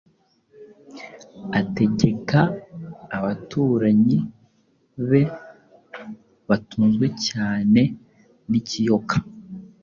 ategekaabaturanyi 1.59 4.19
be 5.09 5.21
batunzwe 6.49 7.05
cyane 7.27 7.81
nikiyoka 8.49 9.17